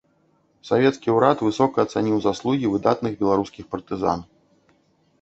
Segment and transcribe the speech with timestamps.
[0.69, 4.29] Савецкі ўрад высока ацаніў заслугі выдатных беларускіх партызан.